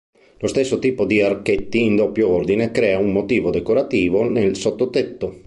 Lo 0.39 0.47
stesso 0.47 0.79
tipo 0.79 1.05
di 1.05 1.21
archetti 1.21 1.83
in 1.83 1.95
doppio 1.95 2.27
ordine 2.29 2.71
crea 2.71 2.97
un 2.97 3.11
motivo 3.11 3.51
decorativo 3.51 4.27
nel 4.27 4.55
sottotetto. 4.55 5.39